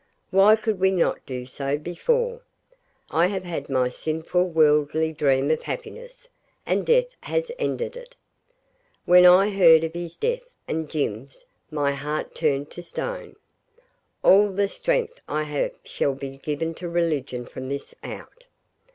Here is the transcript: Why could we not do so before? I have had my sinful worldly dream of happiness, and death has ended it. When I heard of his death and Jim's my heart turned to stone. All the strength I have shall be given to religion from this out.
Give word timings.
Why 0.31 0.55
could 0.55 0.79
we 0.79 0.89
not 0.89 1.23
do 1.27 1.45
so 1.45 1.77
before? 1.77 2.41
I 3.11 3.27
have 3.27 3.43
had 3.43 3.69
my 3.69 3.89
sinful 3.89 4.45
worldly 4.49 5.13
dream 5.13 5.51
of 5.51 5.61
happiness, 5.61 6.27
and 6.65 6.87
death 6.87 7.15
has 7.19 7.51
ended 7.59 7.95
it. 7.95 8.15
When 9.05 9.27
I 9.27 9.51
heard 9.51 9.83
of 9.83 9.93
his 9.93 10.17
death 10.17 10.51
and 10.67 10.89
Jim's 10.89 11.45
my 11.69 11.91
heart 11.91 12.33
turned 12.33 12.71
to 12.71 12.81
stone. 12.81 13.35
All 14.23 14.49
the 14.49 14.67
strength 14.67 15.19
I 15.29 15.43
have 15.43 15.73
shall 15.83 16.15
be 16.15 16.37
given 16.39 16.73
to 16.81 16.89
religion 16.89 17.45
from 17.45 17.69
this 17.69 17.93
out. 18.03 18.47